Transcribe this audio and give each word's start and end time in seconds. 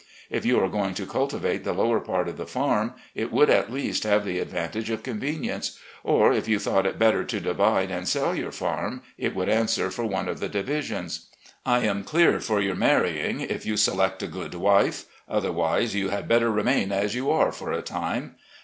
If 0.31 0.45
you 0.47 0.59
are 0.59 0.67
going 0.67 0.95
to 0.95 1.05
cultivate 1.05 1.63
the 1.63 1.73
lower 1.73 1.99
part 1.99 2.27
of 2.27 2.35
the 2.35 2.47
farm, 2.47 2.95
it 3.13 3.31
would 3.31 3.51
at 3.51 3.71
least 3.71 4.01
have 4.01 4.25
the 4.25 4.39
advantage 4.39 4.89
of 4.89 5.03
convenience, 5.03 5.77
or 6.03 6.33
if 6.33 6.47
you 6.47 6.57
thought 6.57 6.87
it 6.87 6.97
better 6.97 7.23
to 7.25 7.39
divide 7.39 7.91
and 7.91 8.07
sell 8.07 8.33
your 8.33 8.51
farm 8.51 9.03
it 9.19 9.35
would 9.35 9.47
answer 9.47 9.91
for 9.91 10.03
one 10.03 10.27
of 10.27 10.39
the 10.39 10.49
divisions. 10.49 11.27
I 11.67 11.81
am 11.81 12.03
clear 12.03 12.39
for 12.39 12.59
your 12.61 12.73
mar 12.73 13.01
rying, 13.03 13.41
if 13.41 13.63
you 13.67 13.77
select 13.77 14.23
a 14.23 14.27
good 14.27 14.55
wife; 14.55 15.05
otherwise 15.29 15.93
you 15.93 16.09
had 16.09 16.27
better 16.27 16.49
remain 16.49 16.91
as 16.91 17.13
you 17.13 17.29
are 17.29 17.51
for 17.51 17.71
a 17.71 17.83
time. 17.83 18.37